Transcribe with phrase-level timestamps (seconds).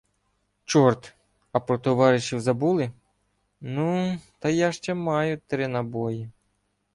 [0.65, 1.15] —Чорт!
[1.51, 2.91] А про товаришів— забули?!
[3.61, 6.29] Ну, та я ще маю три набої.